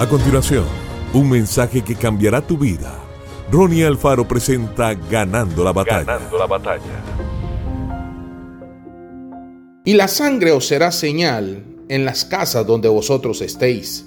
[0.00, 0.64] A continuación,
[1.12, 2.98] un mensaje que cambiará tu vida.
[3.52, 6.04] Ronnie Alfaro presenta Ganando la batalla.
[6.04, 7.04] Ganando la batalla.
[9.84, 14.06] Y la sangre os será señal en las casas donde vosotros estéis.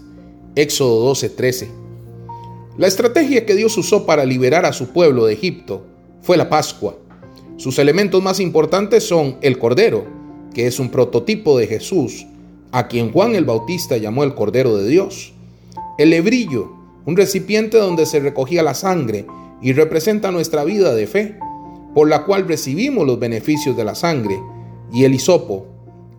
[0.55, 1.69] Éxodo 12:13.
[2.79, 5.85] La estrategia que Dios usó para liberar a su pueblo de Egipto
[6.23, 6.97] fue la Pascua.
[7.57, 10.07] Sus elementos más importantes son el Cordero,
[10.55, 12.25] que es un prototipo de Jesús,
[12.71, 15.32] a quien Juan el Bautista llamó el Cordero de Dios.
[15.97, 16.71] El lebrillo,
[17.05, 19.27] un recipiente donde se recogía la sangre
[19.61, 21.37] y representa nuestra vida de fe,
[21.93, 24.39] por la cual recibimos los beneficios de la sangre.
[24.91, 25.67] Y el hisopo,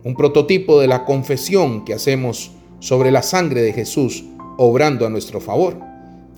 [0.03, 4.23] un prototipo de la confesión que hacemos sobre la sangre de Jesús
[4.57, 5.77] obrando a nuestro favor.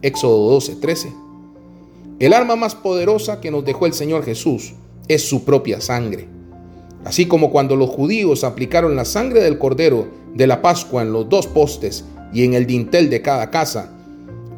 [0.01, 1.13] Éxodo 12, 13.
[2.19, 4.73] El arma más poderosa que nos dejó el Señor Jesús
[5.07, 6.27] es su propia sangre.
[7.05, 11.29] Así como cuando los judíos aplicaron la sangre del cordero de la Pascua en los
[11.29, 13.93] dos postes y en el dintel de cada casa,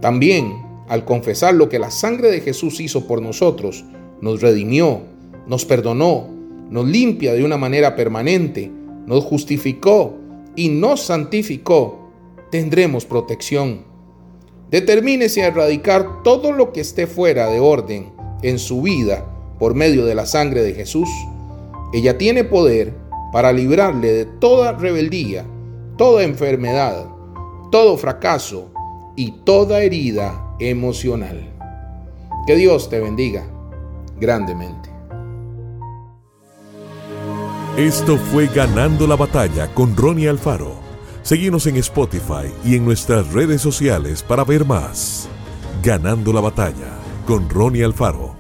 [0.01, 0.53] también
[0.87, 3.85] al confesar lo que la sangre de Jesús hizo por nosotros,
[4.21, 5.01] nos redimió,
[5.48, 6.27] nos perdonó,
[6.70, 8.71] nos limpia de una manera permanente,
[9.05, 10.15] nos justificó
[10.55, 12.09] y nos santificó,
[12.51, 13.83] tendremos protección.
[14.71, 18.11] Determínese a erradicar todo lo que esté fuera de orden
[18.43, 19.26] en su vida
[19.57, 21.09] por medio de la sangre de Jesús.
[21.93, 22.93] Ella tiene poder
[23.31, 25.45] para librarle de toda rebeldía,
[25.98, 27.07] toda enfermedad,
[27.71, 28.71] todo fracaso
[29.15, 31.53] y toda herida emocional.
[32.48, 33.45] Que Dios te bendiga
[34.20, 34.89] grandemente.
[37.77, 40.73] Esto fue Ganando la Batalla con Ronnie Alfaro.
[41.21, 45.29] Seguimos en Spotify y en nuestras redes sociales para ver más.
[45.83, 48.38] Ganando la Batalla con Ronnie Alfaro.